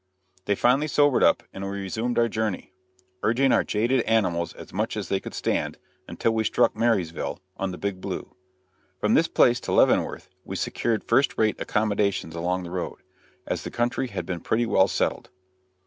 [0.45, 2.73] They finally sobered up, and we resumed our journey,
[3.21, 5.77] urging our jaded animals as much as they could stand,
[6.07, 8.33] until we struck Marysville, on the Big Blue.
[8.99, 12.97] From this place to Leavenworth we secured first rate accommodations along the road,
[13.45, 15.29] as the country had become pretty well settled.